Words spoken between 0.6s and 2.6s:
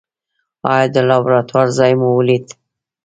ایا د لابراتوار ځای مو ولید؟